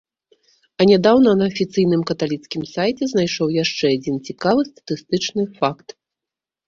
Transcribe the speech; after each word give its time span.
А 0.79 0.87
нядаўна 0.91 1.33
на 1.41 1.45
афіцыйным 1.51 2.01
каталіцкім 2.11 2.63
сайце 2.73 3.03
знайшоў 3.11 3.47
яшчэ 3.63 3.85
адзін 3.99 4.15
цікавы 4.31 4.61
статыстычны 4.73 5.43
факт. 5.61 5.87